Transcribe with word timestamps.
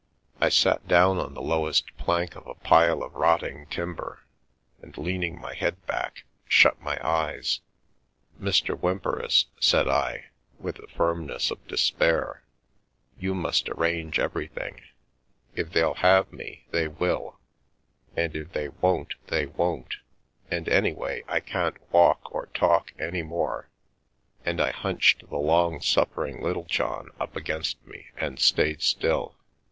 I 0.39 0.49
sat 0.49 0.87
down 0.87 1.19
on 1.19 1.35
the 1.35 1.43
lowest 1.43 1.95
plank 1.97 2.35
of 2.35 2.47
a 2.47 2.55
pile 2.55 3.03
of 3.03 3.13
rotting 3.13 3.67
timber, 3.67 4.21
and 4.81 4.97
leaning 4.97 5.39
my 5.39 5.53
head 5.53 5.85
back, 5.85 6.23
shut 6.47 6.81
my 6.81 6.97
eyes." 7.07 7.59
Mr. 8.41 8.75
Whymperis," 8.75 9.45
said 9.59 9.87
I, 9.87 10.25
with 10.57 10.77
the 10.77 10.87
firmness 10.87 11.51
of 11.51 11.67
de 11.67 11.75
spair, 11.75 12.39
"you 13.19 13.35
must 13.35 13.69
arrange 13.69 14.17
everything. 14.17 14.81
If 15.55 15.71
they'll 15.71 15.93
have 15.93 16.33
me 16.33 16.65
they 16.71 16.87
will, 16.87 17.37
and 18.17 18.35
if 18.35 18.53
they 18.53 18.69
won't 18.69 19.13
they 19.27 19.45
won't, 19.45 19.97
and 20.49 20.67
anyway, 20.67 21.23
I 21.27 21.41
can't 21.41 21.77
walk 21.93 22.33
or 22.33 22.47
talk 22.55 22.91
any 22.97 23.21
more." 23.21 23.69
And 24.43 24.59
I 24.59 24.71
hunched 24.71 25.29
the 25.29 25.37
long 25.37 25.79
suffering 25.79 26.41
Littlejohn 26.41 27.11
up 27.19 27.35
against 27.35 27.85
me 27.85 28.07
and 28.17 28.39
stayed 28.39 28.81
still. 28.81 29.35